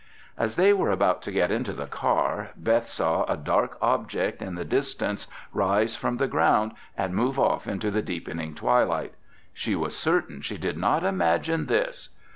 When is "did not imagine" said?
10.57-11.67